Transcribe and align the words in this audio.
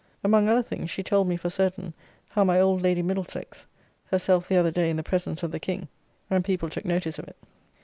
Among 0.23 0.49
other 0.49 0.63
things 0.63 0.89
she 0.89 1.03
told 1.03 1.27
me 1.27 1.37
for 1.37 1.51
certain 1.51 1.93
how 2.29 2.43
my 2.43 2.59
old 2.59 2.81
Lady 2.81 3.03
Middlesex 3.03 3.67
herself 4.05 4.47
the 4.47 4.57
other 4.57 4.71
day 4.71 4.89
in 4.89 4.97
the 4.97 5.03
presence 5.03 5.43
of 5.43 5.51
the 5.51 5.59
King, 5.59 5.89
and 6.27 6.43
people 6.43 6.71
took 6.71 6.85
notice 6.85 7.19
of 7.19 7.27
it. 7.27 7.37